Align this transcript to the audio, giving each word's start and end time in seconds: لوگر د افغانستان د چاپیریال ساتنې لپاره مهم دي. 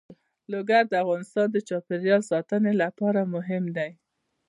لوگر 0.51 0.83
د 0.87 0.93
افغانستان 1.03 1.47
د 1.51 1.57
چاپیریال 1.69 2.21
ساتنې 2.31 2.73
لپاره 2.83 3.21
مهم 3.33 3.63
دي. 3.77 3.91